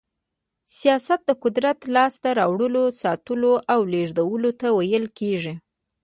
سياست 0.77 1.19
د 1.25 1.31
قدرت 1.43 1.79
لاسته 1.95 2.29
راوړلو، 2.39 2.83
ساتلو 3.01 3.53
او 3.73 3.79
لېږدولو 3.93 4.49
ته 4.59 4.67
ويل 4.77 5.05
کېږي. 5.19 5.53